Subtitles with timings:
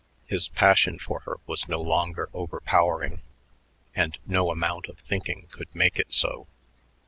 [0.25, 3.21] His passion for her was no longer overpowering,
[3.95, 6.47] and no amount of thinking could make it so.